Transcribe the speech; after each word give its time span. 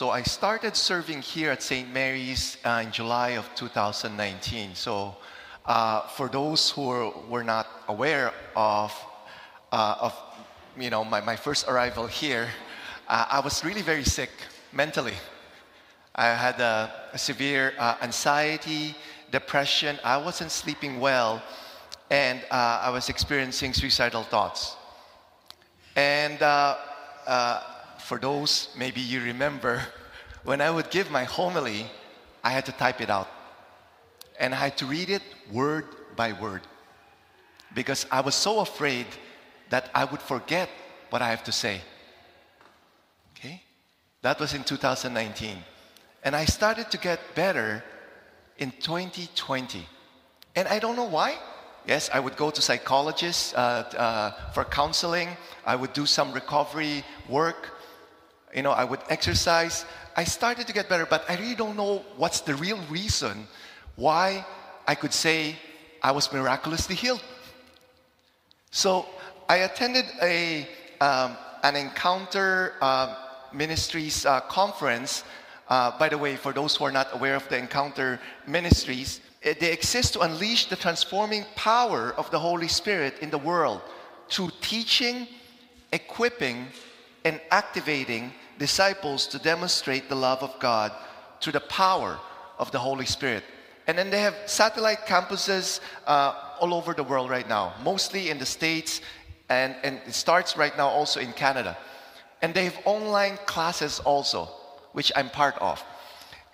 So 0.00 0.08
I 0.08 0.22
started 0.22 0.76
serving 0.76 1.20
here 1.20 1.50
at 1.50 1.62
St. 1.62 1.92
Mary's 1.92 2.56
uh, 2.64 2.82
in 2.82 2.90
July 2.90 3.36
of 3.36 3.54
2019. 3.54 4.74
So 4.74 5.14
uh, 5.66 6.08
for 6.16 6.26
those 6.26 6.70
who 6.70 6.86
were, 6.86 7.10
were 7.28 7.44
not 7.44 7.66
aware 7.86 8.32
of, 8.56 8.98
uh, 9.70 9.96
of 10.00 10.18
you 10.78 10.88
know, 10.88 11.04
my, 11.04 11.20
my 11.20 11.36
first 11.36 11.68
arrival 11.68 12.06
here, 12.06 12.48
uh, 13.08 13.26
I 13.30 13.40
was 13.40 13.62
really 13.62 13.82
very 13.82 14.04
sick 14.04 14.30
mentally. 14.72 15.12
I 16.14 16.28
had 16.28 16.58
a, 16.60 16.90
a 17.12 17.18
severe 17.18 17.74
uh, 17.78 17.96
anxiety, 18.00 18.94
depression. 19.30 19.98
I 20.02 20.16
wasn't 20.16 20.50
sleeping 20.50 20.98
well, 20.98 21.42
and 22.10 22.40
uh, 22.50 22.80
I 22.84 22.88
was 22.88 23.10
experiencing 23.10 23.74
suicidal 23.74 24.22
thoughts. 24.22 24.76
And 25.94 26.40
uh, 26.40 26.78
for 28.00 28.18
those, 28.18 28.68
maybe 28.76 29.00
you 29.00 29.20
remember, 29.22 29.82
when 30.44 30.60
I 30.60 30.70
would 30.70 30.90
give 30.90 31.10
my 31.10 31.24
homily, 31.24 31.86
I 32.42 32.50
had 32.50 32.66
to 32.66 32.72
type 32.72 33.00
it 33.00 33.10
out. 33.10 33.28
And 34.38 34.54
I 34.54 34.58
had 34.58 34.76
to 34.78 34.86
read 34.86 35.10
it 35.10 35.22
word 35.52 35.86
by 36.16 36.32
word. 36.32 36.62
Because 37.74 38.06
I 38.10 38.20
was 38.20 38.34
so 38.34 38.60
afraid 38.60 39.06
that 39.68 39.90
I 39.94 40.04
would 40.04 40.22
forget 40.22 40.68
what 41.10 41.22
I 41.22 41.28
have 41.30 41.44
to 41.44 41.52
say. 41.52 41.80
Okay? 43.36 43.62
That 44.22 44.40
was 44.40 44.54
in 44.54 44.64
2019. 44.64 45.58
And 46.24 46.36
I 46.36 46.44
started 46.44 46.90
to 46.90 46.98
get 46.98 47.20
better 47.34 47.82
in 48.58 48.72
2020. 48.72 49.86
And 50.56 50.68
I 50.68 50.78
don't 50.78 50.96
know 50.96 51.08
why. 51.08 51.38
Yes, 51.86 52.10
I 52.12 52.20
would 52.20 52.36
go 52.36 52.50
to 52.50 52.60
psychologists 52.60 53.54
uh, 53.54 53.58
uh, 53.96 54.52
for 54.52 54.64
counseling. 54.64 55.28
I 55.64 55.76
would 55.76 55.92
do 55.92 56.06
some 56.06 56.32
recovery 56.32 57.04
work. 57.28 57.70
You 58.54 58.62
know, 58.62 58.72
I 58.72 58.84
would 58.84 59.00
exercise. 59.08 59.84
I 60.16 60.24
started 60.24 60.66
to 60.66 60.72
get 60.72 60.88
better, 60.88 61.06
but 61.06 61.24
I 61.28 61.36
really 61.36 61.54
don't 61.54 61.76
know 61.76 62.04
what's 62.16 62.40
the 62.40 62.54
real 62.54 62.78
reason 62.90 63.46
why 63.96 64.44
I 64.86 64.94
could 64.94 65.12
say 65.12 65.56
I 66.02 66.10
was 66.12 66.32
miraculously 66.32 66.96
healed. 66.96 67.22
So 68.70 69.06
I 69.48 69.58
attended 69.58 70.06
a, 70.22 70.66
um, 71.00 71.36
an 71.62 71.76
encounter 71.76 72.74
uh, 72.80 73.14
ministries 73.52 74.26
uh, 74.26 74.40
conference. 74.40 75.24
Uh, 75.68 75.96
by 75.98 76.08
the 76.08 76.18
way, 76.18 76.36
for 76.36 76.52
those 76.52 76.74
who 76.76 76.84
are 76.84 76.92
not 76.92 77.08
aware 77.12 77.36
of 77.36 77.48
the 77.48 77.56
encounter 77.56 78.18
ministries, 78.46 79.20
eh, 79.44 79.54
they 79.60 79.72
exist 79.72 80.14
to 80.14 80.20
unleash 80.20 80.66
the 80.66 80.76
transforming 80.76 81.44
power 81.54 82.12
of 82.16 82.30
the 82.30 82.38
Holy 82.38 82.68
Spirit 82.68 83.18
in 83.20 83.30
the 83.30 83.38
world 83.38 83.80
through 84.28 84.50
teaching, 84.60 85.28
equipping, 85.92 86.66
and 87.24 87.40
activating 87.50 88.32
disciples 88.58 89.26
to 89.28 89.38
demonstrate 89.38 90.08
the 90.08 90.14
love 90.14 90.42
of 90.42 90.58
God 90.58 90.92
through 91.40 91.52
the 91.52 91.60
power 91.60 92.18
of 92.58 92.70
the 92.70 92.78
Holy 92.78 93.06
Spirit. 93.06 93.44
And 93.86 93.98
then 93.98 94.10
they 94.10 94.20
have 94.20 94.36
satellite 94.46 95.06
campuses 95.06 95.80
uh, 96.06 96.34
all 96.60 96.74
over 96.74 96.94
the 96.94 97.02
world 97.02 97.30
right 97.30 97.48
now, 97.48 97.74
mostly 97.82 98.30
in 98.30 98.38
the 98.38 98.46
States, 98.46 99.00
and, 99.48 99.74
and 99.82 100.00
it 100.06 100.14
starts 100.14 100.56
right 100.56 100.76
now 100.76 100.88
also 100.88 101.20
in 101.20 101.32
Canada. 101.32 101.76
And 102.42 102.54
they 102.54 102.64
have 102.64 102.78
online 102.84 103.38
classes 103.46 104.00
also, 104.00 104.48
which 104.92 105.10
I'm 105.16 105.30
part 105.30 105.56
of. 105.58 105.82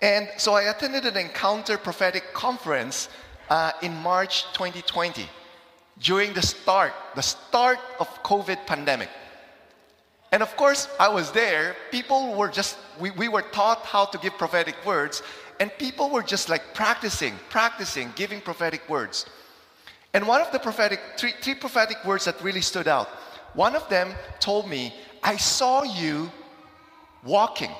And 0.01 0.29
so 0.37 0.53
I 0.53 0.63
attended 0.63 1.05
an 1.05 1.17
Encounter 1.17 1.77
Prophetic 1.77 2.33
Conference 2.33 3.09
uh, 3.49 3.71
in 3.81 3.95
March 3.95 4.43
2020 4.53 5.27
during 5.99 6.33
the 6.33 6.41
start, 6.41 6.93
the 7.15 7.21
start 7.21 7.79
of 7.99 8.07
COVID 8.23 8.65
pandemic. 8.65 9.09
And 10.31 10.43
of 10.43 10.55
course, 10.57 10.89
I 10.99 11.07
was 11.07 11.31
there. 11.31 11.75
People 11.91 12.35
were 12.35 12.49
just, 12.49 12.77
we, 12.99 13.11
we 13.11 13.29
were 13.29 13.43
taught 13.43 13.85
how 13.85 14.05
to 14.05 14.17
give 14.17 14.37
prophetic 14.37 14.75
words, 14.85 15.23
and 15.59 15.71
people 15.77 16.09
were 16.09 16.23
just 16.23 16.49
like 16.49 16.73
practicing, 16.73 17.33
practicing, 17.49 18.11
giving 18.15 18.41
prophetic 18.41 18.87
words. 18.89 19.25
And 20.13 20.27
one 20.27 20.41
of 20.41 20.51
the 20.51 20.59
prophetic, 20.59 20.99
three, 21.17 21.33
three 21.41 21.55
prophetic 21.55 22.03
words 22.05 22.25
that 22.25 22.41
really 22.41 22.61
stood 22.61 22.87
out, 22.87 23.07
one 23.53 23.75
of 23.75 23.87
them 23.89 24.13
told 24.39 24.69
me, 24.69 24.93
I 25.23 25.37
saw 25.37 25.83
you 25.83 26.31
walking. 27.23 27.71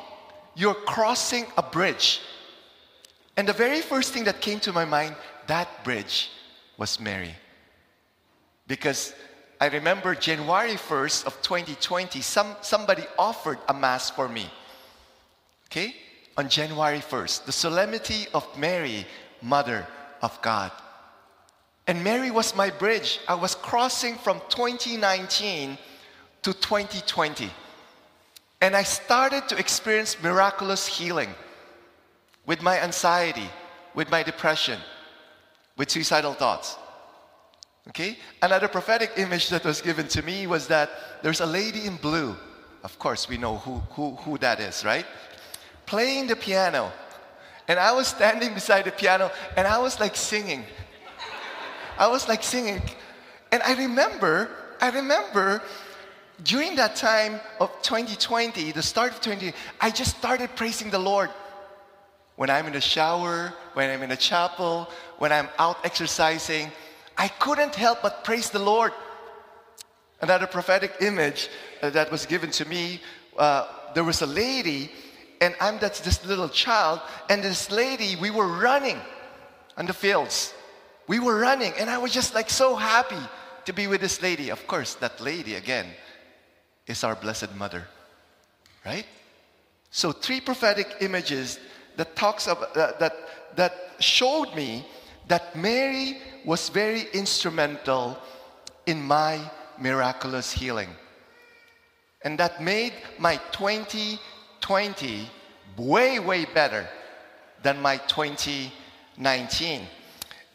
You're 0.55 0.73
crossing 0.73 1.45
a 1.57 1.63
bridge. 1.63 2.21
And 3.35 3.47
the 3.47 3.53
very 3.53 3.81
first 3.81 4.13
thing 4.13 4.23
that 4.23 4.41
came 4.41 4.59
to 4.61 4.73
my 4.73 4.85
mind, 4.85 5.15
that 5.47 5.83
bridge 5.83 6.31
was 6.77 6.99
Mary. 6.99 7.35
Because 8.67 9.13
I 9.59 9.67
remember 9.67 10.13
January 10.13 10.75
1st 10.75 11.25
of 11.25 11.41
2020, 11.41 12.21
some, 12.21 12.55
somebody 12.61 13.03
offered 13.17 13.57
a 13.67 13.73
mass 13.73 14.09
for 14.09 14.29
me. 14.29 14.49
Okay? 15.65 15.95
On 16.37 16.47
January 16.47 16.99
1st, 16.99 17.45
the 17.45 17.51
solemnity 17.51 18.27
of 18.33 18.45
Mary, 18.57 19.07
Mother 19.41 19.87
of 20.21 20.39
God. 20.41 20.71
And 21.87 22.03
Mary 22.03 22.29
was 22.29 22.55
my 22.55 22.69
bridge. 22.69 23.19
I 23.27 23.35
was 23.35 23.55
crossing 23.55 24.15
from 24.15 24.41
2019 24.49 25.77
to 26.43 26.53
2020. 26.53 27.49
And 28.61 28.75
I 28.75 28.83
started 28.83 29.47
to 29.49 29.57
experience 29.57 30.21
miraculous 30.21 30.85
healing 30.85 31.29
with 32.45 32.61
my 32.61 32.79
anxiety, 32.79 33.49
with 33.95 34.11
my 34.11 34.21
depression, 34.21 34.79
with 35.77 35.89
suicidal 35.89 36.33
thoughts. 36.33 36.75
Okay? 37.89 38.17
Another 38.41 38.67
prophetic 38.67 39.11
image 39.17 39.49
that 39.49 39.63
was 39.63 39.81
given 39.81 40.07
to 40.09 40.21
me 40.21 40.47
was 40.47 40.67
that 40.67 40.89
there's 41.23 41.41
a 41.41 41.45
lady 41.45 41.85
in 41.85 41.95
blue. 41.97 42.35
Of 42.83 42.99
course, 42.99 43.27
we 43.29 43.37
know 43.37 43.57
who, 43.57 43.79
who, 43.91 44.15
who 44.15 44.37
that 44.39 44.59
is, 44.59 44.85
right? 44.85 45.05
Playing 45.85 46.27
the 46.27 46.35
piano. 46.35 46.91
And 47.67 47.79
I 47.79 47.91
was 47.91 48.07
standing 48.07 48.53
beside 48.53 48.85
the 48.85 48.91
piano 48.91 49.31
and 49.55 49.67
I 49.67 49.77
was 49.77 49.99
like 49.99 50.15
singing. 50.15 50.63
I 51.97 52.07
was 52.07 52.27
like 52.27 52.43
singing. 52.43 52.81
And 53.51 53.61
I 53.63 53.73
remember, 53.75 54.49
I 54.79 54.89
remember 54.89 55.61
during 56.43 56.75
that 56.75 56.95
time 56.95 57.39
of 57.59 57.71
2020, 57.81 58.71
the 58.71 58.83
start 58.83 59.11
of 59.11 59.21
2020, 59.21 59.57
I 59.81 59.89
just 59.89 60.17
started 60.17 60.55
praising 60.55 60.91
the 60.91 60.99
Lord. 60.99 61.29
When 62.35 62.51
I'm 62.51 62.67
in 62.67 62.73
the 62.73 62.81
shower, 62.81 63.51
when 63.73 63.89
I'm 63.89 64.03
in 64.03 64.09
the 64.09 64.17
chapel, 64.17 64.89
when 65.17 65.31
I'm 65.31 65.49
out 65.57 65.83
exercising, 65.83 66.71
I 67.17 67.27
couldn't 67.27 67.75
help 67.75 68.01
but 68.01 68.23
praise 68.23 68.49
the 68.49 68.59
Lord. 68.59 68.91
Another 70.21 70.47
prophetic 70.47 70.93
image 71.01 71.49
uh, 71.81 71.89
that 71.91 72.11
was 72.11 72.25
given 72.25 72.51
to 72.51 72.65
me, 72.65 73.01
uh, 73.37 73.67
there 73.93 74.03
was 74.03 74.21
a 74.21 74.27
lady, 74.27 74.91
and 75.41 75.55
I'm 75.59 75.79
that's 75.79 75.99
this 75.99 76.25
little 76.25 76.49
child, 76.49 77.01
and 77.29 77.43
this 77.43 77.71
lady, 77.71 78.15
we 78.15 78.31
were 78.31 78.47
running 78.47 78.99
on 79.77 79.85
the 79.85 79.93
fields. 79.93 80.53
We 81.07 81.19
were 81.19 81.39
running, 81.39 81.73
and 81.79 81.89
I 81.89 81.97
was 81.97 82.11
just 82.11 82.35
like 82.35 82.49
so 82.49 82.75
happy 82.75 83.23
to 83.65 83.73
be 83.73 83.87
with 83.87 84.01
this 84.01 84.21
lady. 84.21 84.49
Of 84.49 84.67
course, 84.67 84.95
that 84.95 85.19
lady 85.21 85.55
again 85.55 85.87
is 86.87 87.03
our 87.03 87.15
Blessed 87.15 87.55
Mother, 87.55 87.87
right? 88.85 89.05
So 89.91 90.11
three 90.11 90.41
prophetic 90.41 90.95
images 91.01 91.59
that 91.95 92.15
talks 92.15 92.47
of 92.47 92.61
uh, 92.61 92.93
that 92.99 93.15
that 93.55 93.73
showed 93.99 94.53
me 94.55 94.85
that 95.27 95.55
Mary 95.55 96.17
was 96.45 96.69
very 96.69 97.05
instrumental 97.13 98.17
in 98.85 99.01
my 99.01 99.39
miraculous 99.77 100.51
healing. 100.51 100.89
And 102.23 102.37
that 102.39 102.61
made 102.61 102.93
my 103.19 103.37
2020 103.51 105.29
way, 105.77 106.19
way 106.19 106.45
better 106.45 106.87
than 107.63 107.81
my 107.81 107.97
2019. 107.97 109.81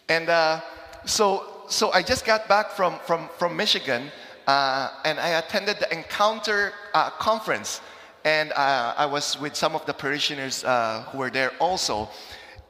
And 0.09 0.29
uh, 0.29 0.61
so, 1.05 1.65
so 1.69 1.93
I 1.93 2.03
just 2.03 2.25
got 2.25 2.49
back 2.49 2.71
from, 2.71 2.99
from, 3.07 3.29
from 3.39 3.57
Michigan 3.57 4.11
uh, 4.47 4.91
and 5.05 5.21
I 5.21 5.39
attended 5.39 5.79
the 5.79 5.93
Encounter 5.93 6.73
uh, 6.95 7.11
conference. 7.11 7.81
And 8.25 8.53
uh, 8.53 8.95
I 8.97 9.07
was 9.07 9.39
with 9.41 9.57
some 9.57 9.75
of 9.75 9.85
the 9.85 9.93
parishioners 9.93 10.65
uh, 10.65 11.05
who 11.11 11.19
were 11.19 11.31
there 11.31 11.53
also. 11.59 12.09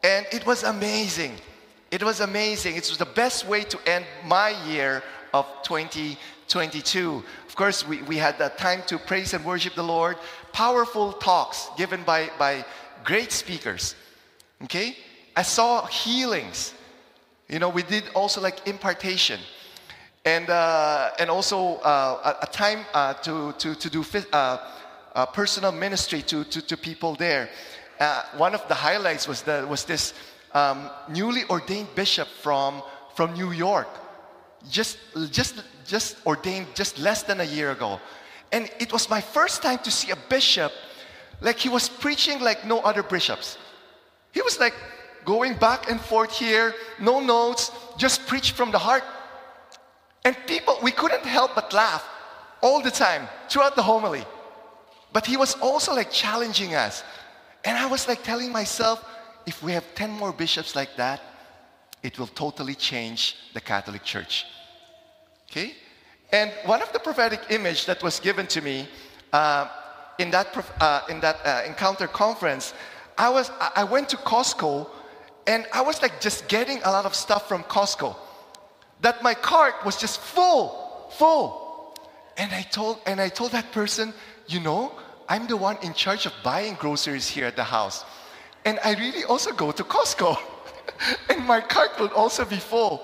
And 0.03 0.27
it 0.32 0.47
was 0.47 0.62
amazing. 0.62 1.37
It 1.93 2.03
was 2.03 2.21
amazing. 2.21 2.77
It 2.77 2.89
was 2.89 2.97
the 2.97 3.05
best 3.05 3.47
way 3.47 3.65
to 3.65 3.79
end 3.87 4.06
my 4.25 4.56
year 4.67 5.03
of 5.35 5.47
2022. 5.62 7.23
Of 7.47 7.55
course, 7.55 7.87
we, 7.87 8.00
we 8.05 8.17
had 8.17 8.39
the 8.39 8.49
time 8.49 8.83
to 8.87 8.97
praise 8.97 9.35
and 9.35 9.44
worship 9.44 9.75
the 9.75 9.85
Lord. 9.85 10.17
Powerful 10.53 11.12
talks 11.12 11.69
given 11.77 12.03
by, 12.03 12.31
by 12.39 12.65
great 13.05 13.31
speakers. 13.31 13.94
Okay? 14.65 14.97
I 15.37 15.43
saw 15.43 15.85
healings. 15.85 16.73
You 17.50 17.59
know, 17.59 17.69
we 17.69 17.83
did 17.83 18.05
also 18.15 18.41
like 18.41 18.67
impartation. 18.67 19.39
And, 20.25 20.49
uh, 20.49 21.11
and 21.19 21.29
also 21.29 21.77
uh, 21.81 22.39
a, 22.41 22.47
time 22.47 22.87
uh, 22.94 23.12
to, 23.15 23.53
to, 23.59 23.75
to 23.75 23.91
do 23.91 24.03
uh, 24.33 24.56
uh, 25.15 25.27
personal 25.27 25.73
ministry 25.73 26.23
to, 26.23 26.44
to, 26.44 26.62
to 26.62 26.77
people 26.79 27.17
there. 27.17 27.50
Uh, 28.00 28.23
one 28.39 28.55
of 28.55 28.67
the 28.69 28.75
highlights 28.75 29.29
was, 29.29 29.43
the, 29.43 29.67
was 29.69 29.85
this 29.85 30.15
um, 30.55 30.91
newly 31.09 31.45
ordained 31.51 31.89
bishop 31.95 32.29
from, 32.29 32.83
from 33.15 33.33
New 33.35 33.53
York, 33.53 33.89
just, 34.71 34.99
just, 35.31 35.63
just 35.87 36.17
ordained 36.27 36.67
just 36.75 36.99
less 36.99 37.23
than 37.23 37.41
a 37.41 37.45
year 37.45 37.73
ago. 37.73 38.01
And 38.53 38.71
it 38.79 38.93
was 38.93 39.09
my 39.09 39.21
first 39.21 39.63
time 39.63 39.79
to 39.79 39.91
see 39.91 40.11
a 40.11 40.17
bishop 40.29 40.73
Like 41.43 41.59
he 41.59 41.69
was 41.69 41.89
preaching 41.89 42.41
like 42.41 42.65
no 42.65 42.79
other 42.81 43.03
bishops. 43.03 43.59
He 44.31 44.41
was 44.43 44.61
like 44.61 44.75
going 45.25 45.55
back 45.55 45.91
and 45.91 46.01
forth 46.01 46.33
here, 46.33 46.75
no 47.01 47.21
notes, 47.21 47.73
just 47.99 48.27
preach 48.27 48.53
from 48.53 48.71
the 48.71 48.79
heart. 48.79 49.03
And 50.25 50.37
people, 50.47 50.79
we 50.83 50.93
couldn't 50.93 51.25
help 51.25 51.55
but 51.57 51.73
laugh 51.73 52.09
all 52.63 52.81
the 52.81 52.93
time 52.93 53.29
throughout 53.49 53.75
the 53.75 53.83
homily. 53.83 54.25
But 55.13 55.27
he 55.27 55.37
was 55.37 55.57
also 55.57 55.95
like 55.95 56.11
challenging 56.11 56.75
us. 56.75 57.03
And 57.65 57.77
I 57.77 57.87
was 57.87 58.07
like 58.07 58.23
telling 58.23 58.53
myself, 58.53 59.05
if 59.47 59.62
we 59.62 59.73
have 59.73 59.85
10 59.94 60.11
more 60.11 60.33
bishops 60.33 60.77
like 60.77 60.97
that, 60.97 61.21
it 62.03 62.19
will 62.19 62.27
totally 62.27 62.75
change 62.75 63.37
the 63.55 63.61
Catholic 63.61 64.03
Church. 64.03 64.47
Okay? 65.50 65.75
And 66.33 66.50
one 66.65 66.83
of 66.83 66.93
the 66.93 66.99
prophetic 66.99 67.41
image 67.50 67.87
that 67.87 68.03
was 68.03 68.19
given 68.19 68.47
to 68.49 68.61
me 68.61 68.89
uh, 69.33 69.69
in 70.19 70.31
that, 70.31 70.56
uh, 70.81 71.03
in 71.09 71.21
that 71.21 71.39
uh, 71.44 71.62
encounter 71.67 72.06
conference, 72.06 72.75
I, 73.19 73.29
was, 73.29 73.50
I 73.77 73.85
went 73.85 74.09
to 74.11 74.17
Costco 74.17 74.89
and 75.47 75.67
I 75.73 75.83
was 75.83 76.00
like 76.00 76.21
just 76.21 76.49
getting 76.49 76.81
a 76.85 76.91
lot 76.91 77.05
of 77.05 77.15
stuff 77.15 77.49
from 77.49 77.65
Costco. 77.65 78.17
That 79.00 79.23
my 79.23 79.35
cart 79.35 79.75
was 79.85 79.97
just 79.97 80.21
full, 80.21 81.11
full. 81.19 81.94
And 82.37 82.53
I 82.53 82.62
told, 82.62 83.00
and 83.06 83.21
I 83.21 83.29
told 83.29 83.53
that 83.53 83.73
person, 83.73 84.15
you 84.47 84.61
know, 84.61 84.93
I'm 85.29 85.47
the 85.47 85.56
one 85.56 85.77
in 85.83 85.93
charge 85.93 86.27
of 86.27 86.33
buying 86.43 86.75
groceries 86.75 87.29
here 87.29 87.47
at 87.47 87.56
the 87.56 87.65
house. 87.65 88.05
And 88.64 88.79
I 88.85 88.94
really 88.94 89.25
also 89.25 89.53
go 89.53 89.73
to 89.73 89.85
Costco. 89.85 90.37
and 91.29 91.47
my 91.47 91.61
cart 91.61 91.99
will 91.99 92.12
also 92.14 92.44
be 92.44 92.56
full. 92.56 93.03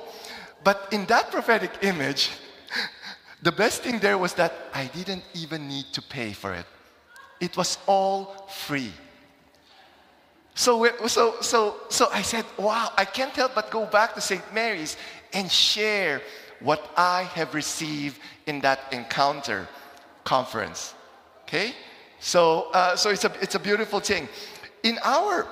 But 0.65 0.89
in 0.93 1.07
that 1.07 1.31
prophetic 1.31 1.71
image, 1.83 2.31
the 3.43 3.53
best 3.53 3.83
thing 3.83 3.99
there 3.99 4.19
was 4.19 4.35
that 4.35 4.53
I 4.75 4.87
didn't 4.87 5.25
even 5.35 5.69
need 5.69 5.87
to 5.93 6.03
pay 6.03 6.33
for 6.33 6.53
it. 6.55 6.67
It 7.41 7.57
was 7.57 7.79
all 7.87 8.49
free. 8.49 8.93
So, 10.55 10.91
so, 11.07 11.37
so, 11.41 11.77
so 11.89 12.09
I 12.13 12.23
said, 12.23 12.45
wow, 12.57 12.91
I 12.97 13.05
can't 13.05 13.35
help 13.35 13.55
but 13.55 13.71
go 13.71 13.87
back 13.87 14.15
to 14.17 14.21
St. 14.21 14.43
Mary's 14.53 14.97
and 15.33 15.51
share 15.51 16.21
what 16.59 16.91
I 16.97 17.23
have 17.35 17.55
received 17.55 18.19
in 18.47 18.61
that 18.63 18.81
encounter 18.91 19.69
conference. 20.25 20.95
Okay? 21.43 21.75
So, 22.19 22.71
uh, 22.73 22.97
so 22.97 23.11
it's, 23.11 23.25
a, 23.25 23.33
it's 23.41 23.55
a 23.55 23.61
beautiful 23.61 24.01
thing. 24.01 24.29
In 24.89 24.99
our, 25.05 25.47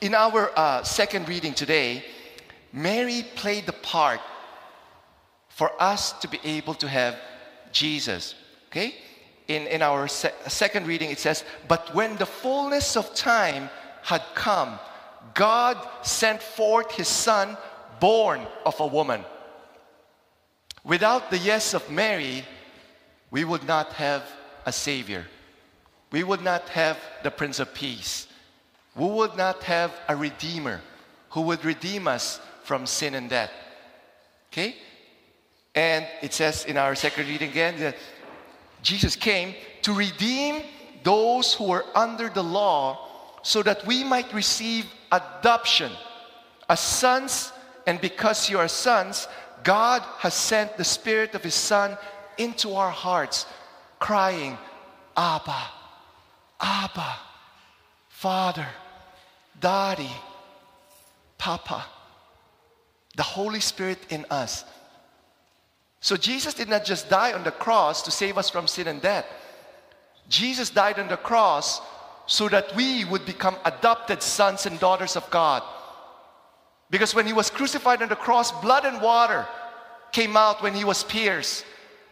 in 0.00 0.14
our 0.14 0.50
uh, 0.56 0.82
second 0.82 1.28
reading 1.28 1.52
today, 1.52 2.02
Mary 2.72 3.22
played 3.34 3.66
the 3.66 3.74
part 3.74 4.20
for 5.50 5.70
us 5.78 6.12
to 6.20 6.26
be 6.26 6.40
able 6.42 6.72
to 6.76 6.88
have 6.88 7.16
Jesus. 7.70 8.34
Okay? 8.68 8.94
In, 9.46 9.66
in 9.66 9.82
our 9.82 10.08
se- 10.08 10.32
second 10.48 10.86
reading, 10.86 11.10
it 11.10 11.18
says, 11.18 11.44
But 11.68 11.94
when 11.94 12.16
the 12.16 12.24
fullness 12.24 12.96
of 12.96 13.14
time 13.14 13.68
had 14.02 14.22
come, 14.34 14.78
God 15.34 15.76
sent 16.00 16.40
forth 16.40 16.92
his 16.92 17.08
son, 17.08 17.58
born 18.00 18.40
of 18.64 18.80
a 18.80 18.86
woman. 18.86 19.22
Without 20.82 21.30
the 21.30 21.36
yes 21.36 21.74
of 21.74 21.90
Mary, 21.90 22.42
we 23.30 23.44
would 23.44 23.64
not 23.64 23.92
have 23.92 24.22
a 24.64 24.72
Savior. 24.72 25.26
We 26.10 26.24
would 26.24 26.40
not 26.40 26.70
have 26.70 26.96
the 27.22 27.30
Prince 27.30 27.60
of 27.60 27.74
Peace. 27.74 28.28
We 28.96 29.06
would 29.06 29.36
not 29.36 29.62
have 29.64 29.92
a 30.08 30.16
Redeemer 30.16 30.80
who 31.30 31.42
would 31.42 31.64
redeem 31.64 32.08
us 32.08 32.40
from 32.64 32.86
sin 32.86 33.14
and 33.14 33.28
death. 33.28 33.50
Okay? 34.50 34.74
And 35.74 36.06
it 36.22 36.32
says 36.32 36.64
in 36.64 36.78
our 36.78 36.94
second 36.94 37.28
reading 37.28 37.50
again 37.50 37.78
that 37.80 37.96
Jesus 38.82 39.14
came 39.14 39.54
to 39.82 39.92
redeem 39.92 40.62
those 41.02 41.52
who 41.52 41.64
were 41.64 41.84
under 41.94 42.28
the 42.30 42.42
law 42.42 42.98
so 43.42 43.62
that 43.62 43.86
we 43.86 44.02
might 44.02 44.32
receive 44.32 44.86
adoption 45.12 45.92
as 46.68 46.80
sons. 46.80 47.52
And 47.86 48.00
because 48.00 48.48
you 48.48 48.58
are 48.58 48.68
sons, 48.68 49.28
God 49.62 50.02
has 50.18 50.34
sent 50.34 50.76
the 50.76 50.84
Spirit 50.84 51.34
of 51.34 51.44
His 51.44 51.54
Son 51.54 51.98
into 52.38 52.74
our 52.74 52.90
hearts, 52.90 53.46
crying, 53.98 54.56
Abba, 55.16 55.62
Abba, 56.60 57.16
Father, 58.08 58.66
Daddy, 59.60 60.10
Papa. 61.38 61.84
The 63.16 63.22
Holy 63.22 63.60
Spirit 63.60 63.98
in 64.10 64.26
us. 64.30 64.64
So 66.00 66.16
Jesus 66.16 66.54
did 66.54 66.68
not 66.68 66.84
just 66.84 67.08
die 67.08 67.32
on 67.32 67.44
the 67.44 67.50
cross 67.50 68.02
to 68.02 68.10
save 68.10 68.36
us 68.38 68.50
from 68.50 68.68
sin 68.68 68.88
and 68.88 69.00
death. 69.00 69.24
Jesus 70.28 70.70
died 70.70 70.98
on 70.98 71.08
the 71.08 71.16
cross 71.16 71.80
so 72.26 72.48
that 72.48 72.74
we 72.76 73.04
would 73.04 73.24
become 73.24 73.56
adopted 73.64 74.22
sons 74.22 74.66
and 74.66 74.78
daughters 74.78 75.16
of 75.16 75.28
God. 75.30 75.62
Because 76.90 77.14
when 77.14 77.26
he 77.26 77.32
was 77.32 77.50
crucified 77.50 78.02
on 78.02 78.08
the 78.08 78.16
cross, 78.16 78.52
blood 78.60 78.84
and 78.84 79.00
water 79.00 79.46
came 80.12 80.36
out 80.36 80.62
when 80.62 80.74
he 80.74 80.84
was 80.84 81.04
pierced. 81.04 81.64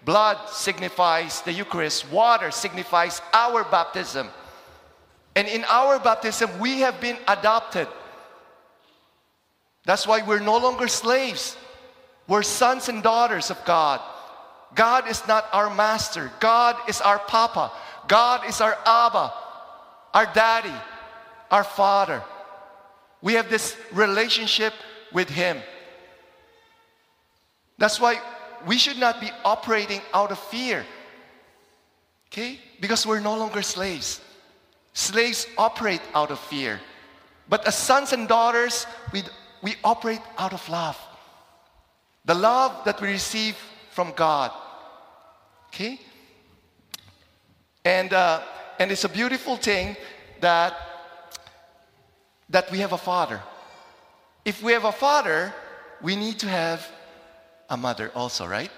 Blood 0.05 0.49
signifies 0.50 1.41
the 1.43 1.52
Eucharist, 1.52 2.11
water 2.11 2.50
signifies 2.50 3.23
our 3.32 3.64
baptism. 3.64 4.29
And 5.36 5.48
in 5.48 5.64
our 5.64 5.98
baptism, 5.98 6.58
we 6.58 6.81
have 6.81 7.00
been 7.00 7.19
adopted. 7.26 7.88
That's 9.84 10.06
why 10.06 10.22
we're 10.22 10.40
no 10.40 10.58
longer 10.58 10.88
slaves. 10.88 11.56
We're 12.28 12.42
sons 12.42 12.88
and 12.88 13.02
daughters 13.02 13.50
of 13.50 13.62
God. 13.64 14.00
God 14.75 15.08
is 15.08 15.26
not 15.28 15.46
our 15.52 15.72
master, 15.72 16.32
God 16.40 16.76
is 16.88 17.00
our 17.00 17.19
papa, 17.19 17.70
God 18.08 18.48
is 18.48 18.60
our 18.60 18.76
Abba, 18.84 19.32
our 20.12 20.26
daddy, 20.34 20.75
our 21.50 21.62
father. 21.62 22.22
We 23.22 23.34
have 23.34 23.48
this 23.48 23.76
relationship 23.92 24.72
with 25.12 25.28
Him. 25.28 25.58
That's 27.78 28.00
why 28.00 28.20
we 28.66 28.78
should 28.78 28.98
not 28.98 29.20
be 29.20 29.31
operating 29.44 30.00
out 30.12 30.31
of 30.31 30.38
fear. 30.38 30.84
Okay? 32.28 32.58
Because 32.81 33.06
we're 33.06 33.20
no 33.20 33.36
longer 33.36 33.62
slaves. 33.62 34.20
Slaves 34.94 35.46
operate 35.58 36.01
out 36.15 36.31
of 36.31 36.39
fear. 36.39 36.81
But 37.48 37.67
as 37.67 37.77
sons 37.77 38.13
and 38.13 38.27
daughters, 38.27 38.86
we, 39.13 39.22
we 39.63 39.74
operate 39.84 40.22
out 40.39 40.55
of 40.55 40.67
love. 40.69 40.98
The 42.24 42.34
love 42.34 42.84
that 42.84 43.01
we 43.01 43.08
receive 43.08 43.56
from 43.91 44.13
God. 44.17 44.51
Okay? 45.69 46.01
And, 47.84 48.13
uh, 48.13 48.41
and 48.79 48.91
it's 48.91 49.05
a 49.05 49.08
beautiful 49.08 49.56
thing 49.56 49.96
that, 50.41 50.74
that 52.48 52.70
we 52.70 52.79
have 52.79 52.93
a 52.93 52.98
father. 52.98 53.43
If 54.44 54.63
we 54.63 54.72
have 54.72 54.84
a 54.84 54.93
father, 54.93 55.53
we 56.01 56.17
need 56.17 56.39
to 56.39 56.48
have 56.48 56.86
a 57.69 57.77
mother 57.77 58.10
also, 58.15 58.46
right? 58.46 58.70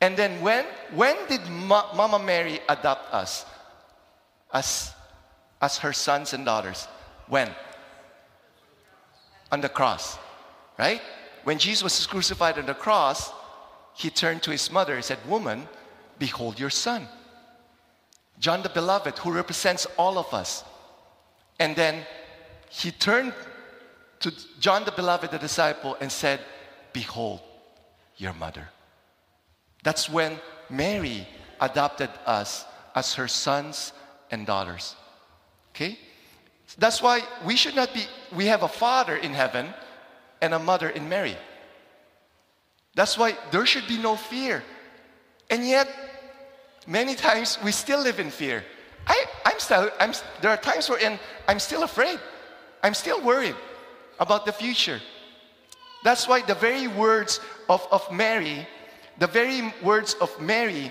And 0.00 0.16
then 0.16 0.40
when, 0.40 0.64
when 0.92 1.16
did 1.28 1.46
Ma- 1.48 1.94
Mama 1.94 2.18
Mary 2.18 2.60
adopt 2.68 3.14
us 3.14 3.46
as, 4.52 4.92
as 5.60 5.78
her 5.78 5.92
sons 5.92 6.32
and 6.32 6.44
daughters? 6.44 6.88
When? 7.28 7.50
On 9.50 9.60
the 9.60 9.68
cross, 9.68 10.18
right? 10.78 11.00
When 11.44 11.58
Jesus 11.58 11.82
was 11.82 12.06
crucified 12.06 12.58
on 12.58 12.66
the 12.66 12.74
cross, 12.74 13.32
he 13.94 14.10
turned 14.10 14.42
to 14.42 14.50
his 14.50 14.70
mother 14.70 14.94
and 14.94 15.04
said, 15.04 15.18
Woman, 15.28 15.68
behold 16.18 16.58
your 16.58 16.70
son. 16.70 17.08
John 18.38 18.62
the 18.62 18.68
Beloved, 18.68 19.18
who 19.18 19.32
represents 19.32 19.86
all 19.96 20.18
of 20.18 20.32
us. 20.34 20.64
And 21.58 21.74
then 21.74 22.04
he 22.68 22.90
turned 22.90 23.32
to 24.20 24.32
John 24.60 24.84
the 24.84 24.92
Beloved, 24.92 25.30
the 25.30 25.38
disciple, 25.38 25.96
and 26.00 26.10
said, 26.10 26.40
Behold 26.92 27.40
your 28.16 28.32
mother. 28.34 28.68
That's 29.82 30.10
when 30.10 30.38
Mary 30.68 31.26
adopted 31.60 32.10
us 32.26 32.64
as 32.94 33.14
her 33.14 33.28
sons 33.28 33.92
and 34.30 34.46
daughters. 34.46 34.96
Okay? 35.76 35.98
That's 36.78 37.02
why 37.02 37.20
we 37.44 37.54
should 37.54 37.76
not 37.76 37.92
be, 37.92 38.04
we 38.34 38.46
have 38.46 38.62
a 38.62 38.68
father 38.68 39.16
in 39.16 39.34
heaven 39.34 39.68
and 40.40 40.54
a 40.54 40.58
mother 40.58 40.88
in 40.88 41.06
Mary. 41.08 41.36
That's 42.94 43.18
why 43.18 43.36
there 43.50 43.66
should 43.66 43.86
be 43.86 43.98
no 43.98 44.16
fear. 44.16 44.62
And 45.50 45.68
yet, 45.68 45.86
many 46.86 47.14
times 47.14 47.58
we 47.62 47.72
still 47.72 48.00
live 48.00 48.18
in 48.18 48.30
fear. 48.30 48.64
I, 49.06 49.26
I'm 49.44 49.60
still, 49.60 49.90
I'm, 50.00 50.12
there 50.40 50.50
are 50.50 50.56
times 50.56 50.88
where 50.88 51.18
I'm 51.46 51.60
still 51.60 51.82
afraid. 51.82 52.18
I'm 52.82 52.94
still 52.94 53.20
worried 53.20 53.56
about 54.18 54.46
the 54.46 54.52
future. 54.52 55.00
That's 56.04 56.26
why 56.26 56.40
the 56.40 56.54
very 56.54 56.88
words 56.88 57.38
of, 57.68 57.86
of 57.90 58.10
Mary, 58.10 58.66
the 59.18 59.26
very 59.26 59.74
words 59.82 60.14
of 60.22 60.40
Mary 60.40 60.90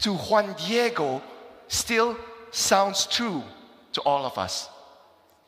to 0.00 0.14
Juan 0.14 0.54
Diego 0.58 1.22
still 1.68 2.18
sounds 2.50 3.06
true 3.06 3.42
to 3.96 4.02
all 4.02 4.26
of 4.26 4.36
us. 4.38 4.68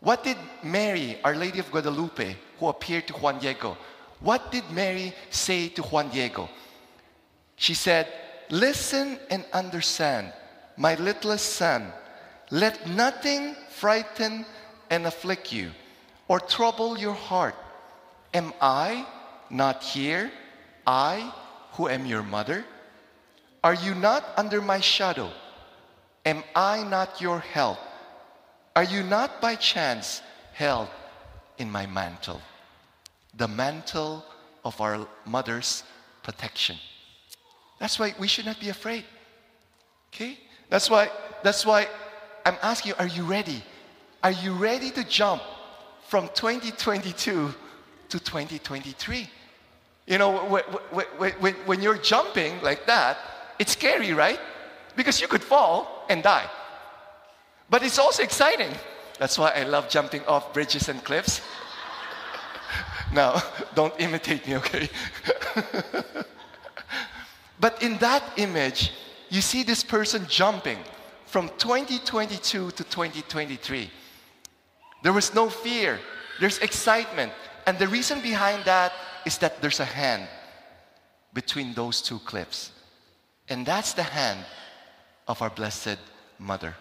What 0.00 0.24
did 0.24 0.38
Mary, 0.62 1.18
Our 1.22 1.36
Lady 1.36 1.58
of 1.58 1.70
Guadalupe, 1.70 2.36
who 2.58 2.68
appeared 2.68 3.06
to 3.08 3.12
Juan 3.14 3.38
Diego, 3.38 3.76
what 4.20 4.50
did 4.50 4.64
Mary 4.70 5.12
say 5.30 5.68
to 5.68 5.82
Juan 5.82 6.08
Diego? 6.08 6.48
She 7.56 7.74
said, 7.74 8.08
Listen 8.50 9.18
and 9.30 9.44
understand, 9.52 10.32
my 10.76 10.94
littlest 10.94 11.54
son. 11.54 11.92
Let 12.50 12.88
nothing 12.88 13.54
frighten 13.68 14.46
and 14.88 15.06
afflict 15.06 15.52
you 15.52 15.70
or 16.26 16.40
trouble 16.40 16.96
your 16.98 17.12
heart. 17.12 17.54
Am 18.32 18.54
I 18.62 19.06
not 19.50 19.82
here, 19.82 20.30
I 20.86 21.32
who 21.72 21.88
am 21.88 22.06
your 22.06 22.22
mother? 22.22 22.64
Are 23.62 23.74
you 23.74 23.94
not 23.94 24.24
under 24.38 24.62
my 24.62 24.80
shadow? 24.80 25.30
Am 26.24 26.42
I 26.56 26.82
not 26.84 27.20
your 27.20 27.40
help? 27.40 27.78
Are 28.78 28.84
you 28.84 29.02
not 29.02 29.40
by 29.40 29.56
chance 29.56 30.22
held 30.52 30.86
in 31.56 31.68
my 31.68 31.84
mantle? 31.86 32.40
The 33.36 33.48
mantle 33.48 34.24
of 34.64 34.80
our 34.80 35.04
mother's 35.26 35.82
protection. 36.22 36.76
That's 37.80 37.98
why 37.98 38.14
we 38.20 38.28
should 38.28 38.46
not 38.46 38.60
be 38.60 38.68
afraid. 38.68 39.02
Okay? 40.14 40.38
That's 40.70 40.88
why 40.88 41.10
that's 41.42 41.66
why 41.66 41.88
I'm 42.46 42.56
asking 42.62 42.90
you, 42.90 42.94
are 43.00 43.08
you 43.08 43.24
ready? 43.24 43.64
Are 44.22 44.36
you 44.44 44.52
ready 44.52 44.92
to 44.92 45.02
jump 45.02 45.42
from 46.06 46.28
2022 46.34 47.52
to 48.10 48.20
2023? 48.20 49.28
You 50.06 50.18
know, 50.18 50.44
when, 50.44 50.62
when, 51.42 51.54
when 51.66 51.82
you're 51.82 51.98
jumping 51.98 52.62
like 52.62 52.86
that, 52.86 53.18
it's 53.58 53.72
scary, 53.72 54.12
right? 54.12 54.38
Because 54.94 55.20
you 55.20 55.26
could 55.26 55.42
fall 55.42 56.06
and 56.08 56.22
die. 56.22 56.48
But 57.70 57.82
it's 57.82 57.98
also 57.98 58.22
exciting. 58.22 58.70
That's 59.18 59.38
why 59.38 59.50
I 59.50 59.64
love 59.64 59.88
jumping 59.88 60.24
off 60.26 60.54
bridges 60.54 60.88
and 60.88 61.02
cliffs. 61.04 61.40
now, 63.12 63.42
don't 63.74 63.94
imitate 63.98 64.46
me, 64.46 64.56
okay? 64.56 64.88
but 67.60 67.82
in 67.82 67.98
that 67.98 68.22
image, 68.36 68.92
you 69.28 69.40
see 69.40 69.62
this 69.62 69.82
person 69.82 70.26
jumping 70.28 70.78
from 71.26 71.50
2022 71.58 72.70
to 72.70 72.84
2023. 72.84 73.90
There 75.02 75.12
was 75.12 75.34
no 75.34 75.48
fear, 75.48 75.98
there's 76.40 76.58
excitement. 76.58 77.32
And 77.66 77.78
the 77.78 77.88
reason 77.88 78.20
behind 78.20 78.64
that 78.64 78.92
is 79.26 79.36
that 79.38 79.60
there's 79.60 79.80
a 79.80 79.84
hand 79.84 80.26
between 81.34 81.74
those 81.74 82.00
two 82.00 82.18
cliffs. 82.20 82.72
And 83.48 83.66
that's 83.66 83.92
the 83.92 84.02
hand 84.02 84.44
of 85.26 85.42
our 85.42 85.50
Blessed 85.50 85.98
Mother. 86.38 86.74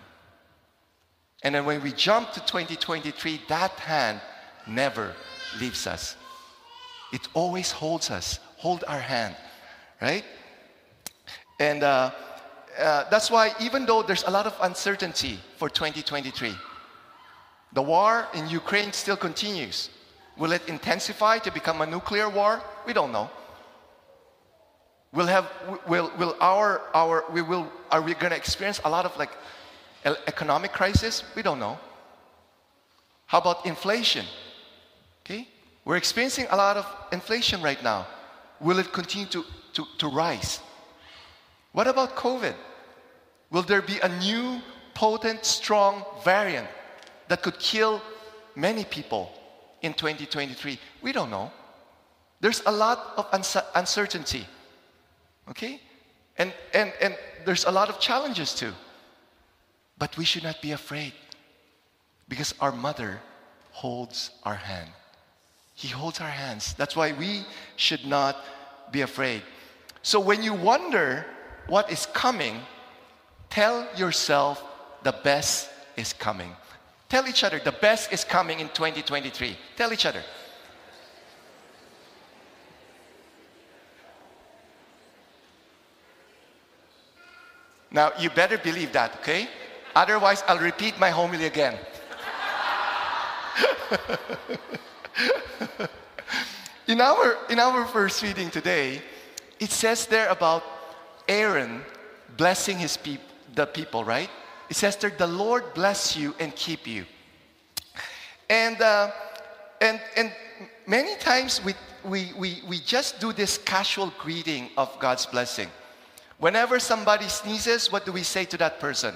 And 1.44 1.56
then 1.56 1.66
when 1.66 1.82
we 1.84 1.92
jump 1.94 2.32
to 2.34 2.40
2023, 2.40 3.42
that 3.48 3.72
hand 3.72 4.22
never 4.68 5.14
leaves 5.60 5.88
us. 5.88 6.16
It 7.14 7.28
always 7.34 7.72
holds 7.72 8.10
us, 8.10 8.40
hold 8.58 8.84
our 8.88 9.00
hand, 9.00 9.36
right? 10.02 10.26
And 11.60 11.84
uh, 11.84 12.12
uh, 12.78 13.10
that's 13.10 13.32
why, 13.32 13.52
even 13.60 13.86
though 13.86 14.04
there's 14.04 14.24
a 14.24 14.32
lot 14.32 14.46
of 14.46 14.56
uncertainty 14.62 15.40
for 15.58 15.70
2023, 15.70 16.54
the 17.74 17.82
war 17.82 18.28
in 18.34 18.48
Ukraine 18.50 18.92
still 18.94 19.18
continues. 19.18 19.90
Will 20.38 20.52
it 20.52 20.62
intensify 20.68 21.40
to 21.40 21.52
become 21.52 21.82
a 21.82 21.86
nuclear 21.86 22.30
war? 22.30 22.62
We 22.86 22.94
don't 22.94 23.12
know. 23.12 23.30
Will 25.14 25.26
have 25.26 25.50
will 25.88 26.12
will 26.20 26.36
our 26.42 26.82
our 26.94 27.24
we 27.32 27.42
will 27.42 27.72
are 27.90 28.02
we 28.02 28.14
going 28.14 28.32
to 28.32 28.36
experience 28.36 28.82
a 28.84 28.90
lot 28.90 29.06
of 29.06 29.18
like 29.18 29.32
economic 30.28 30.72
crisis? 30.72 31.24
We 31.36 31.42
don't 31.42 31.60
know. 31.60 31.78
How 33.26 33.40
about 33.40 33.66
inflation? 33.66 34.26
Okay, 35.26 35.48
we're 35.84 35.98
experiencing 35.98 36.48
a 36.50 36.56
lot 36.56 36.78
of 36.78 36.86
inflation 37.12 37.62
right 37.62 37.82
now. 37.84 38.08
Will 38.60 38.80
it 38.80 38.92
continue 38.94 39.28
to, 39.28 39.44
to, 39.74 39.86
to 39.98 40.08
rise? 40.08 40.60
What 41.74 41.88
about 41.88 42.16
COVID? 42.16 42.56
Will 43.52 43.62
there 43.62 43.82
be 43.82 44.00
a 44.00 44.10
new, 44.20 44.62
potent, 44.94 45.46
strong 45.46 46.04
variant 46.24 46.68
that 47.28 47.44
could 47.44 47.60
kill 47.60 48.02
many 48.56 48.84
people 48.84 49.32
in 49.82 49.94
2023? 49.94 50.80
We 51.02 51.12
don't 51.12 51.30
know. 51.30 51.52
There's 52.40 52.62
a 52.66 52.72
lot 52.72 53.14
of 53.18 53.28
uncertainty. 53.76 54.46
Okay? 55.50 55.82
And, 56.38 56.54
and, 56.74 56.94
and 57.02 57.16
there's 57.46 57.66
a 57.66 57.72
lot 57.72 57.90
of 57.90 58.00
challenges 58.00 58.54
too. 58.54 58.74
But 60.00 60.18
we 60.18 60.26
should 60.26 60.44
not 60.44 60.62
be 60.62 60.72
afraid 60.72 61.14
because 62.30 62.54
our 62.60 62.72
mother 62.72 63.20
holds 63.72 64.32
our 64.44 64.56
hand. 64.56 64.90
He 65.74 65.88
holds 65.88 66.20
our 66.20 66.30
hands. 66.30 66.74
That's 66.74 66.96
why 66.96 67.14
we 67.14 67.46
should 67.76 68.06
not 68.06 68.44
be 68.92 69.02
afraid. 69.02 69.42
So 70.02 70.20
when 70.20 70.42
you 70.44 70.54
wonder 70.54 71.26
what 71.68 71.92
is 71.92 72.06
coming, 72.08 72.62
tell 73.50 73.88
yourself 73.96 74.64
the 75.04 75.12
best 75.12 75.70
is 75.96 76.14
coming. 76.14 76.52
Tell 77.10 77.28
each 77.28 77.44
other 77.44 77.60
the 77.60 77.72
best 77.72 78.12
is 78.12 78.24
coming 78.24 78.60
in 78.60 78.70
2023. 78.70 79.58
Tell 79.76 79.94
each 79.94 80.06
other. 80.06 80.24
Now, 87.90 88.12
you 88.20 88.30
better 88.30 88.58
believe 88.58 88.92
that, 88.94 89.16
okay? 89.22 89.48
Otherwise, 89.98 90.44
I'll 90.48 90.60
repeat 90.60 91.00
my 91.00 91.10
homily 91.10 91.46
again. 91.46 91.74
in, 96.88 97.02
our, 97.02 97.38
in 97.50 97.58
our 97.58 97.84
first 97.88 98.22
reading 98.22 98.52
today, 98.52 99.02
it 99.60 99.72
says 99.72 100.06
there 100.06 100.30
about 100.30 100.64
Aaron 101.28 101.82
blessing 102.38 102.78
his 102.78 102.96
peop- 102.96 103.22
the 103.56 103.66
people, 103.66 104.04
right? 104.04 104.30
It 104.70 104.76
says 104.76 104.98
there, 104.98 105.10
the 105.10 105.26
Lord 105.26 105.74
bless 105.74 106.16
you 106.16 106.36
and 106.40 106.56
keep 106.56 106.86
you. 106.86 107.06
And, 108.52 108.80
uh, 108.80 109.10
and, 109.82 110.00
and 110.16 110.32
many 110.86 111.16
times 111.16 111.60
we, 111.66 111.74
we, 112.06 112.34
we, 112.38 112.62
we 112.68 112.78
just 112.82 113.20
do 113.20 113.34
this 113.34 113.58
casual 113.58 114.14
greeting 114.20 114.70
of 114.78 114.96
God's 115.00 115.26
blessing. 115.26 115.70
Whenever 116.38 116.80
somebody 116.80 117.28
sneezes, 117.28 117.92
what 117.92 118.06
do 118.06 118.12
we 118.12 118.22
say 118.22 118.46
to 118.46 118.58
that 118.58 118.80
person? 118.80 119.16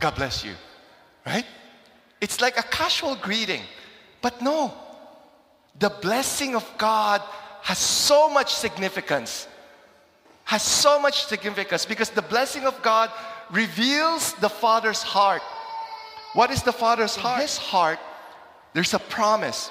God 0.00 0.14
bless 0.14 0.44
you, 0.44 0.54
right? 1.26 1.44
It's 2.20 2.40
like 2.40 2.58
a 2.58 2.62
casual 2.62 3.14
greeting. 3.16 3.62
But 4.22 4.42
no, 4.42 4.74
the 5.78 5.90
blessing 5.90 6.54
of 6.54 6.68
God 6.78 7.22
has 7.62 7.78
so 7.78 8.28
much 8.28 8.54
significance. 8.54 9.46
Has 10.44 10.62
so 10.62 10.98
much 10.98 11.26
significance 11.26 11.84
because 11.84 12.10
the 12.10 12.22
blessing 12.22 12.64
of 12.64 12.80
God 12.82 13.10
reveals 13.50 14.32
the 14.34 14.48
Father's 14.48 15.02
heart. 15.02 15.42
What 16.32 16.50
is 16.50 16.62
the 16.62 16.72
Father's 16.72 17.14
heart? 17.14 17.36
In 17.36 17.42
His 17.42 17.58
heart, 17.58 17.98
there's 18.72 18.94
a 18.94 18.98
promise. 18.98 19.70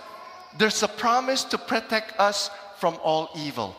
There's 0.58 0.84
a 0.84 0.88
promise 0.88 1.44
to 1.46 1.58
protect 1.58 2.20
us 2.20 2.50
from 2.78 2.98
all 3.04 3.30
evil. 3.36 3.76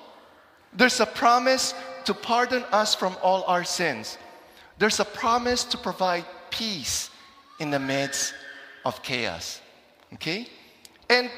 There's 0.72 1.00
a 1.00 1.06
promise 1.06 1.74
to 2.04 2.14
pardon 2.14 2.64
us 2.70 2.94
from 2.94 3.16
all 3.22 3.44
our 3.44 3.64
sins. 3.64 4.18
There's 4.78 5.00
a 5.00 5.04
promise 5.04 5.64
to 5.64 5.78
provide 5.78 6.24
peace 6.50 7.10
in 7.58 7.70
the 7.70 7.78
midst 7.78 8.34
of 8.84 9.02
chaos. 9.02 9.60
Okay? 10.14 10.48
And 11.08 11.30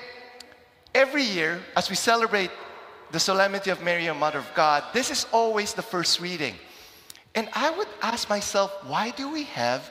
every 0.95 1.23
year, 1.23 1.61
as 1.77 1.91
we 1.91 1.97
celebrate 1.97 2.51
the 3.11 3.21
solemnity 3.21 3.71
of 3.71 3.83
Mary, 3.83 4.07
a 4.07 4.15
Mother 4.15 4.39
of 4.39 4.51
God, 4.55 4.85
this 4.93 5.11
is 5.11 5.27
always 5.33 5.75
the 5.75 5.83
first 5.83 6.21
reading. 6.21 6.55
And 7.35 7.49
I 7.55 7.71
would 7.71 7.89
ask 8.03 8.29
myself, 8.29 8.73
why 8.87 9.11
do 9.11 9.31
we 9.31 9.45
have 9.45 9.91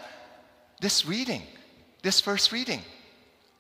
this 0.79 1.05
reading, 1.05 1.43
this 2.01 2.19
first 2.21 2.51
reading, 2.51 2.81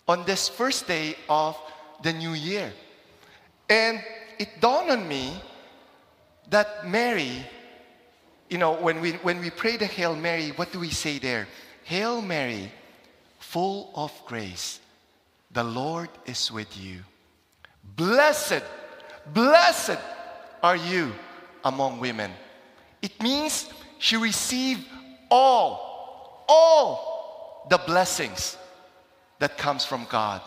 on 0.07 0.25
this 0.25 0.49
first 0.49 0.87
day 0.87 1.15
of 1.29 1.57
the 2.03 2.13
new 2.13 2.33
year? 2.33 2.71
And 3.69 4.03
it 4.37 4.49
dawned 4.59 4.89
on 4.89 5.07
me 5.07 5.33
that 6.49 6.87
Mary, 6.87 7.45
you 8.51 8.57
know, 8.57 8.73
when 8.73 8.99
we, 8.99 9.13
when 9.13 9.39
we 9.39 9.49
pray 9.49 9.77
the 9.77 9.85
Hail 9.85 10.13
Mary, 10.13 10.49
what 10.49 10.73
do 10.73 10.79
we 10.79 10.89
say 10.89 11.19
there? 11.19 11.47
Hail 11.85 12.21
Mary, 12.21 12.69
full 13.39 13.91
of 13.95 14.11
grace, 14.25 14.81
the 15.51 15.63
Lord 15.63 16.09
is 16.25 16.51
with 16.51 16.77
you. 16.77 16.99
Blessed, 17.95 18.61
blessed 19.33 19.97
are 20.61 20.75
you 20.75 21.13
among 21.63 22.01
women. 22.01 22.29
It 23.01 23.23
means 23.23 23.69
she 23.99 24.17
received 24.17 24.85
all, 25.29 26.43
all 26.49 27.65
the 27.69 27.77
blessings 27.77 28.57
that 29.39 29.57
comes 29.57 29.85
from 29.85 30.05
God. 30.09 30.41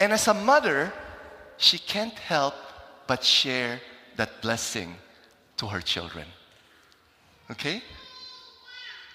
And 0.00 0.12
as 0.12 0.28
a 0.28 0.34
mother, 0.34 0.92
she 1.56 1.78
can't 1.78 2.18
help 2.18 2.54
but 3.06 3.24
share 3.24 3.80
that 4.16 4.42
blessing 4.42 4.96
to 5.56 5.66
her 5.68 5.80
children. 5.80 6.26
Okay? 7.50 7.82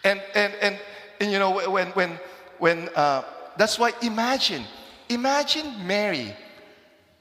And, 0.03 0.21
and, 0.35 0.53
and, 0.61 0.79
and 1.19 1.31
you 1.31 1.39
know, 1.39 1.69
when, 1.69 1.87
when, 1.89 2.19
when 2.59 2.89
uh, 2.95 3.23
that's 3.57 3.77
why 3.77 3.91
imagine, 4.01 4.63
imagine 5.09 5.85
Mary 5.85 6.35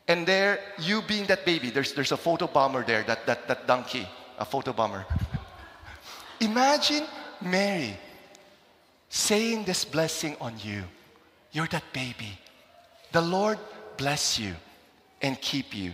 and 0.07 0.27
there 0.27 0.61
you 0.79 1.03
being 1.03 1.27
that 1.27 1.45
baby. 1.45 1.71
There's, 1.71 1.93
there's 1.93 2.13
a 2.13 2.17
photo 2.17 2.47
bomber 2.47 2.85
there, 2.85 3.03
that, 3.05 3.27
that, 3.27 3.49
that 3.49 3.67
donkey, 3.67 4.09
a 4.39 4.45
photo 4.45 4.73
bomber. 4.73 5.05
imagine 6.41 7.05
Mary 7.43 7.97
saying 9.09 9.65
this 9.65 9.85
blessing 9.85 10.37
on 10.41 10.55
you. 10.63 10.85
You're 11.53 11.67
that 11.69 11.85
baby. 11.93 12.39
The 13.13 13.21
Lord 13.21 13.59
bless 13.97 14.39
you 14.39 14.55
and 15.23 15.41
keep 15.41 15.75
you. 15.75 15.93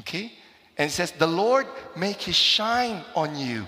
Okay? 0.00 0.32
And 0.76 0.90
it 0.90 0.92
says, 0.92 1.12
The 1.12 1.26
Lord 1.26 1.66
make 1.94 2.22
his 2.22 2.36
shine 2.36 3.02
on 3.14 3.36
you 3.36 3.66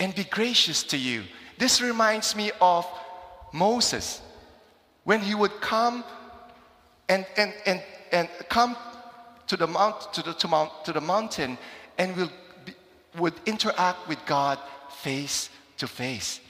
and 0.00 0.14
be 0.14 0.24
gracious 0.24 0.82
to 0.84 0.96
you. 0.96 1.22
This 1.58 1.82
reminds 1.82 2.34
me 2.34 2.50
of 2.60 2.86
Moses 3.52 4.22
when 5.04 5.20
he 5.20 5.34
would 5.34 5.60
come 5.60 6.02
and, 7.08 7.26
and, 7.36 7.52
and, 7.66 7.82
and 8.10 8.28
come 8.48 8.76
to 9.46 9.56
the, 9.56 9.66
mount, 9.66 10.12
to, 10.14 10.22
the, 10.22 10.32
to, 10.32 10.48
mount, 10.48 10.84
to 10.86 10.92
the 10.92 11.00
mountain 11.00 11.58
and 11.98 12.16
will 12.16 12.30
be, 12.64 12.72
would 13.18 13.34
interact 13.44 14.08
with 14.08 14.18
God 14.24 14.58
face 15.02 15.50
to 15.76 15.86
face, 15.86 16.40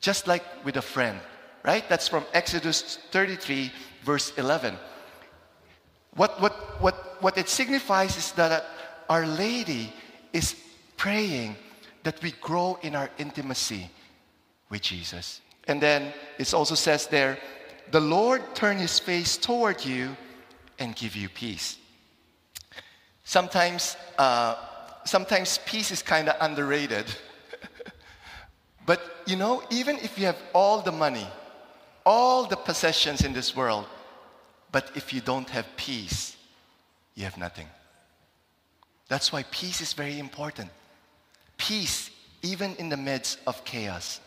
just 0.00 0.26
like 0.26 0.42
with 0.64 0.76
a 0.76 0.82
friend, 0.82 1.20
right? 1.64 1.88
That's 1.88 2.08
from 2.08 2.24
Exodus 2.32 2.98
33, 3.12 3.70
verse 4.02 4.32
11. 4.36 4.76
What, 6.16 6.40
what, 6.40 6.80
what, 6.80 7.22
what 7.22 7.38
it 7.38 7.48
signifies 7.48 8.16
is 8.16 8.32
that 8.32 8.64
Our 9.08 9.26
Lady 9.26 9.92
is 10.32 10.56
praying 10.96 11.56
that 12.02 12.22
we 12.22 12.32
grow 12.32 12.78
in 12.82 12.94
our 12.94 13.10
intimacy 13.18 13.90
with 14.70 14.82
Jesus. 14.82 15.40
And 15.68 15.80
then 15.80 16.12
it 16.38 16.52
also 16.54 16.74
says 16.74 17.06
there, 17.06 17.38
the 17.90 18.00
Lord 18.00 18.54
turn 18.54 18.78
his 18.78 18.98
face 18.98 19.36
toward 19.36 19.84
you 19.84 20.16
and 20.78 20.94
give 20.96 21.16
you 21.16 21.28
peace. 21.28 21.76
Sometimes, 23.24 23.96
uh, 24.18 24.56
sometimes 25.04 25.58
peace 25.66 25.90
is 25.90 26.02
kind 26.02 26.28
of 26.28 26.36
underrated. 26.40 27.06
but 28.86 29.00
you 29.26 29.36
know, 29.36 29.62
even 29.70 29.96
if 29.98 30.18
you 30.18 30.26
have 30.26 30.38
all 30.54 30.80
the 30.80 30.92
money, 30.92 31.26
all 32.06 32.46
the 32.46 32.56
possessions 32.56 33.22
in 33.22 33.32
this 33.32 33.54
world, 33.54 33.86
but 34.72 34.90
if 34.94 35.12
you 35.12 35.20
don't 35.20 35.48
have 35.50 35.66
peace, 35.76 36.36
you 37.14 37.24
have 37.24 37.36
nothing. 37.36 37.66
That's 39.08 39.32
why 39.32 39.42
peace 39.50 39.80
is 39.80 39.92
very 39.92 40.18
important. 40.18 40.70
Peace, 41.60 42.10
even 42.40 42.74
in 42.76 42.88
the 42.88 42.96
midst 42.96 43.38
of 43.46 43.62
chaos. 43.66 44.18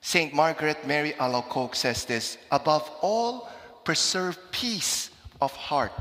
St. 0.00 0.34
Margaret 0.34 0.84
Mary 0.84 1.12
Alacoque 1.12 1.76
says 1.76 2.04
this 2.04 2.38
above 2.50 2.90
all, 3.00 3.48
preserve 3.84 4.36
peace 4.50 5.10
of 5.40 5.52
heart. 5.52 5.92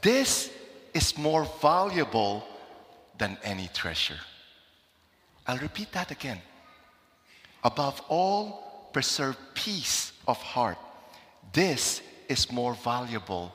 This 0.00 0.50
is 0.94 1.18
more 1.18 1.44
valuable 1.60 2.48
than 3.18 3.36
any 3.44 3.68
treasure. 3.74 4.18
I'll 5.46 5.58
repeat 5.58 5.92
that 5.92 6.10
again. 6.10 6.40
Above 7.62 8.00
all, 8.08 8.88
preserve 8.94 9.36
peace 9.52 10.12
of 10.26 10.38
heart. 10.38 10.78
This 11.52 12.00
is 12.26 12.50
more 12.50 12.74
valuable 12.74 13.52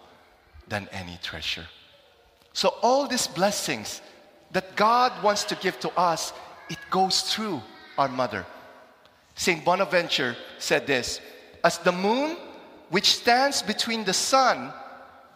than 0.67 0.87
any 0.91 1.17
treasure. 1.23 1.65
So, 2.53 2.75
all 2.83 3.07
these 3.07 3.25
blessings 3.25 4.01
that 4.53 4.75
God 4.75 5.11
wants 5.23 5.43
to 5.45 5.55
give 5.55 5.79
to 5.81 5.89
us, 5.99 6.31
it 6.69 6.77
goes 6.89 7.21
through 7.21 7.61
our 7.97 8.07
mother. 8.07 8.45
St. 9.35 9.65
Bonaventure 9.65 10.35
said 10.59 10.87
this 10.87 11.19
As 11.63 11.79
the 11.79 11.91
moon, 11.91 12.37
which 12.89 13.15
stands 13.15 13.61
between 13.61 14.05
the 14.05 14.13
sun 14.13 14.71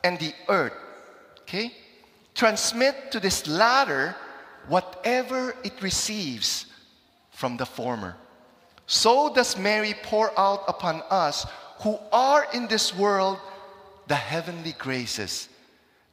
and 0.03 0.19
the 0.19 0.33
earth, 0.47 0.73
okay, 1.41 1.73
transmit 2.35 3.11
to 3.11 3.19
this 3.19 3.47
latter 3.47 4.15
whatever 4.67 5.55
it 5.63 5.81
receives 5.81 6.67
from 7.31 7.57
the 7.57 7.65
former. 7.65 8.15
So 8.85 9.33
does 9.33 9.57
Mary 9.57 9.95
pour 10.03 10.37
out 10.39 10.63
upon 10.67 11.01
us 11.09 11.45
who 11.79 11.97
are 12.11 12.47
in 12.53 12.67
this 12.67 12.95
world 12.95 13.39
the 14.07 14.15
heavenly 14.15 14.73
graces 14.73 15.49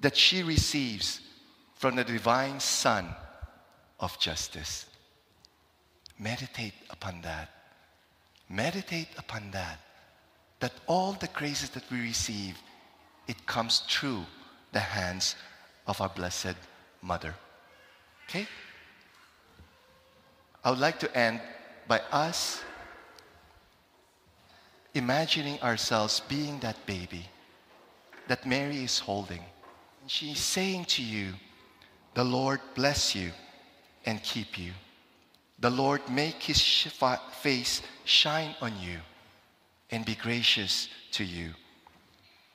that 0.00 0.16
she 0.16 0.42
receives 0.42 1.20
from 1.84 1.96
the 1.96 2.04
divine 2.04 2.58
Sun 2.60 3.14
of 4.00 4.18
justice. 4.18 4.86
Meditate 6.18 6.72
upon 6.88 7.20
that. 7.20 7.50
Meditate 8.48 9.08
upon 9.18 9.50
that. 9.50 9.80
That 10.60 10.72
all 10.86 11.12
the 11.12 11.28
graces 11.28 11.68
that 11.76 11.82
we 11.92 12.00
receive, 12.00 12.56
it 13.28 13.44
comes 13.44 13.80
through 13.80 14.24
the 14.72 14.80
hands 14.80 15.36
of 15.86 16.00
our 16.00 16.08
Blessed 16.08 16.56
Mother. 17.02 17.34
Okay? 18.30 18.46
I 20.64 20.70
would 20.70 20.78
like 20.78 20.98
to 21.00 21.14
end 21.14 21.42
by 21.86 22.00
us 22.10 22.62
imagining 24.94 25.60
ourselves 25.60 26.22
being 26.30 26.60
that 26.60 26.86
baby 26.86 27.26
that 28.28 28.46
Mary 28.46 28.82
is 28.82 28.98
holding. 29.00 29.44
And 30.00 30.10
she's 30.10 30.40
saying 30.40 30.86
to 30.86 31.02
you, 31.02 31.34
The 32.14 32.24
Lord 32.24 32.60
bless 32.74 33.14
you 33.14 33.32
and 34.06 34.22
keep 34.22 34.56
you. 34.58 34.72
The 35.58 35.70
Lord 35.70 36.00
make 36.08 36.42
his 36.42 36.60
face 37.42 37.82
shine 38.04 38.54
on 38.60 38.72
you 38.80 38.98
and 39.90 40.04
be 40.04 40.14
gracious 40.14 40.88
to 41.12 41.24
you. 41.24 41.50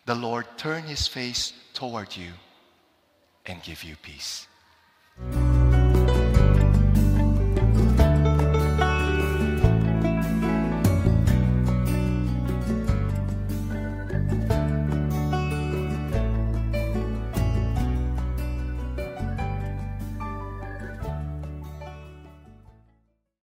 The 0.05 0.15
Lord 0.15 0.45
turn 0.57 0.83
his 0.83 1.07
face 1.07 1.53
toward 1.73 2.15
you 2.15 2.31
and 3.45 3.61
give 3.63 3.83
you 3.83 3.95
peace. 4.01 4.47